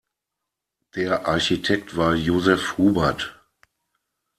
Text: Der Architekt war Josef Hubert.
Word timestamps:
Der 0.95 1.27
Architekt 1.27 1.95
war 1.95 2.15
Josef 2.15 2.75
Hubert. 2.79 3.39